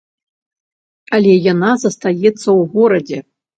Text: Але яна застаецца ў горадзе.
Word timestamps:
Але 1.17 1.35
яна 1.53 1.71
застаецца 1.85 2.41
ў 2.41 2.59
горадзе. 2.75 3.19